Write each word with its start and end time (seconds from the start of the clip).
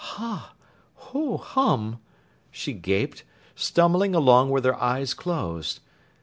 "Hah, 0.15 0.53
hoh, 0.95 1.37
hum!" 1.37 1.99
she 2.49 2.73
gaped, 2.73 3.23
stumbling 3.53 4.15
along 4.15 4.49
with 4.49 4.65
her 4.65 4.73
eyes 4.81 5.13
closed. 5.13 5.79